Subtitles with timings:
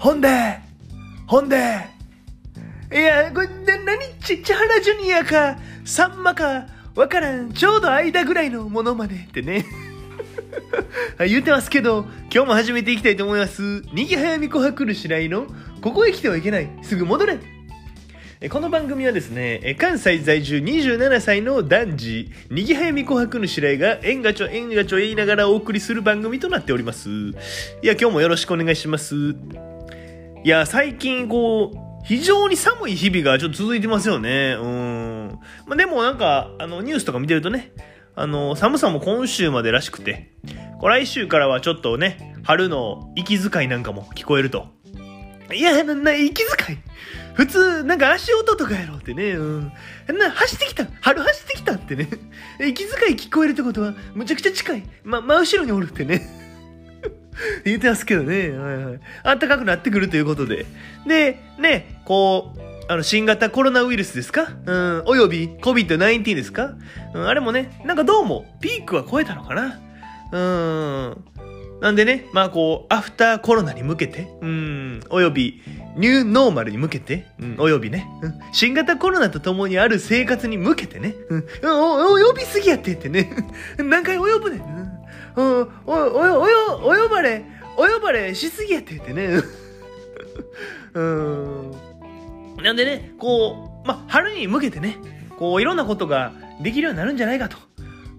[0.00, 0.58] ほんで、
[1.26, 1.58] ほんで、
[2.90, 6.64] いや、これ、な、なに、ち、千原ジュニアか、さんまか、
[6.94, 9.66] わからん、ちょうど間ぐらいのものまねってね。
[11.28, 13.82] 言ってますけど、今日も始めていきたいと思います。
[13.92, 15.46] にぎはやみこはくる白井の、
[15.82, 17.38] ここへ来てはいけない、すぐ戻れ。
[18.48, 27.10] この番組はですね、関西在住27歳の男児、にぎはやみこはくぬ白井が、えんがちょえんがちょ言いながらお送りする番組となっております。
[27.10, 27.34] い
[27.82, 29.36] や、今日もよろしくお願いします。
[30.42, 34.56] いや、最近こう、非常に寒い日々がちょっと続いてますよね。
[34.58, 35.38] うん。
[35.66, 37.72] まあ、でもなんか、あの、ニュースとか見てるとね、
[38.16, 40.32] あの、寒さも今週までらしくて、
[40.82, 44.68] 来週からはちょっとね、春の息遣いなんかも聞こえると。
[45.52, 46.78] いや、な、な、息遣い
[47.34, 49.72] 普通、なんか足音とかやろうってね、うん。
[50.08, 52.08] な、走ってきた春走ってきたってね。
[52.66, 54.82] 息遣い聞こえるってことは、むちゃくちゃ近い。
[55.04, 56.39] ま、真後ろにおるってね。
[57.64, 58.50] 言ってますけどね。
[58.50, 59.00] はいはい。
[59.24, 60.66] 暖かくなってくるということで。
[61.06, 64.48] で、ね、こう、あの、新型コロナウイルスですか？
[64.66, 66.72] うん、および COVID-19 ですか？
[67.14, 69.80] うん、あれもね、なんかどうも、ピークは超えたのかな？
[70.32, 70.38] う
[71.16, 71.24] ん。
[71.80, 75.62] なんでね、まあこう、アフターコロナに向けて、うん、および、
[75.96, 83.32] ニューノーマルに向けて、うん、およびね、うん、新型コロナと共にある生活に向けてね、うん、お、お、呼びすぎやってってね、
[83.78, 84.79] 何回及ぶねん、
[85.36, 87.44] うんお、お、お、およ、お呼ばれ、
[87.76, 89.40] お呼ばれしすぎやって言ってね、
[90.94, 91.70] うん。
[92.62, 94.96] なんでね、こう、ま、春に向けてね、
[95.38, 97.56] こう、いろんなことができるようになるんじゃないかと。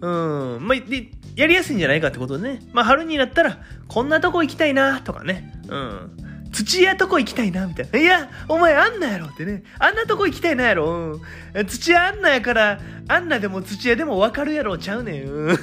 [0.00, 0.66] うん。
[0.66, 2.60] まあ、で、やりやすいんじゃないかってことでね。
[2.72, 3.58] まあ、春になったら、
[3.88, 5.52] こんなとこ行きたいな、とかね。
[5.68, 6.10] うん。
[6.52, 7.98] 土屋とこ行きたいな、みたいな。
[7.98, 9.62] いや、お前あんなやろってね。
[9.78, 11.20] あんなとこ行きたいなやろ。
[11.54, 11.66] うん。
[11.66, 15.24] 土屋あんなやから、あんなでも土屋でもわかるやろ、ちゃうねん。
[15.24, 15.58] うん。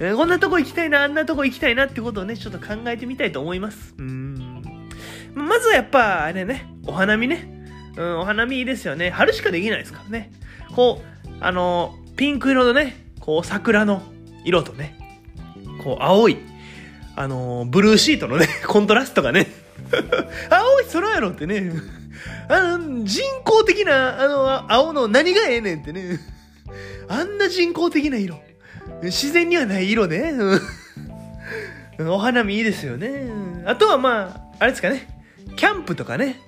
[0.00, 3.94] えこんなとこ行きたいな、あんなとこ行きたいなってことをね、ちょっと考えてみたいと思います。
[3.98, 4.62] うん。
[5.34, 7.48] まずはやっぱ、あれね、お花見ね。
[7.96, 9.10] うん、お花見いいですよね。
[9.10, 10.32] 春しかできないですからね。
[10.74, 14.02] こう、あの、ピンク色のね、こう、桜の
[14.44, 14.98] 色とね、
[15.82, 16.38] こう、青い、
[17.16, 19.46] あの、ブルーシートのね、 コントラストがね、
[20.50, 21.72] 青い空やろってね、
[22.48, 26.18] あの、人工的な、あの、青の何がええねんってね、
[27.08, 28.40] あんな人工的な色。
[29.02, 30.18] 自然にはない色ね。
[30.18, 30.60] うん
[32.10, 33.26] お花見いいですよね。
[33.66, 35.08] あとはまあ、あれですかね。
[35.56, 36.40] キャンプとかね。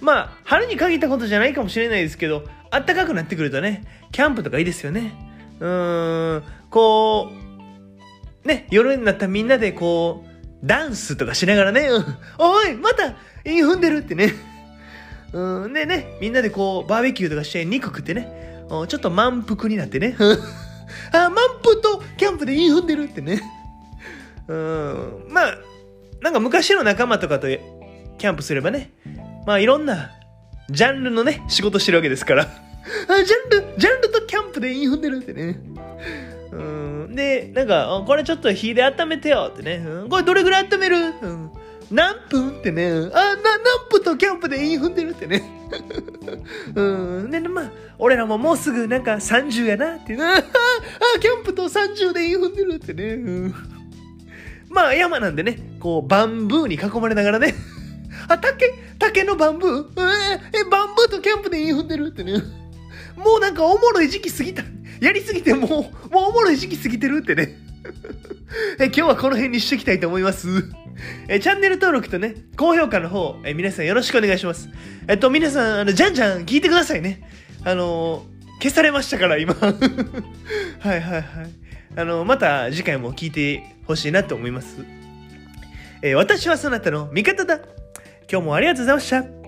[0.00, 5.12] まあ、春に限ったことじゃないかもしれないですけど、暖かくなってくるとね、キャンプとかいいですよね。
[5.60, 7.30] うーん、こ
[8.44, 12.04] う、ね、夜になったらみんなでこう、ダンスとかしながらね、うん
[12.38, 13.14] おい、また、
[13.44, 14.32] 韻踏んでるってね。
[15.32, 20.16] うん、でね、みんなでこう、バーベキューとかして肉食ってね、ちょっと満腹になってね。
[21.12, 23.40] あ、満腹とキャンプで韻踏んでるってね。
[24.48, 25.58] うん、まあ、
[26.20, 28.90] なんか昔の仲間とかとキャンプすればね、
[29.46, 30.10] まあいろんな
[30.70, 32.42] ジャンルのね、仕事してるわけですから。
[33.08, 35.58] あ、ジャンル、ジャンルとキャンプで韻踏んでるってね。
[36.52, 36.56] う
[37.10, 39.76] ん、で、なんか、これちょっと火で温めてよってね。
[39.76, 40.96] うんこれどれぐらい温める？
[40.96, 41.50] うん。
[41.90, 42.88] 何分ってね。
[42.88, 45.42] あ、な、何分とキャンプで韻踏んでるってね。
[46.74, 47.30] うん。
[47.30, 50.16] で、まあ、俺らももうすぐなんか30やなって。
[50.20, 53.14] あ、あキャンプと30で韻踏んでるってね。
[53.14, 53.54] うん。
[54.68, 57.54] まあ、山なんでね、こう、バンブーに囲まれながらね。
[58.28, 59.86] あ、竹竹のバンブー？
[59.96, 62.34] えー、え、バンブーとキャンプで韻踏んでるってね。
[63.16, 64.62] もうなんかおもろい時期過ぎた。
[65.00, 67.58] やりすぎてもう、もうおもろい時期過ぎてるってね。
[68.78, 70.48] え今日はこの辺にしていきたいと思います。
[71.28, 74.68] えチャンネル登録とね、高評価の方、え皆さんよろしくお願いします。
[75.08, 77.22] えっと、皆さん、あの、じゃんじゃん聞いてくださいね。
[77.64, 78.24] あの
[78.62, 79.54] 消されましたから、今。
[79.60, 79.72] はい
[80.82, 81.22] はいはい。
[81.96, 84.78] あの、また次回も聞いてほしいなと思います。
[86.02, 87.60] えー私はそなたの味方だ。
[88.30, 89.39] 今日もありがとうございました。